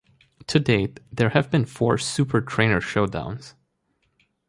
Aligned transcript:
To 0.47 0.59
date, 0.59 0.99
there 1.11 1.29
have 1.29 1.51
been 1.51 1.63
four 1.63 1.99
Super 1.99 2.41
Trainer 2.41 2.79
Showdowns. 2.81 3.53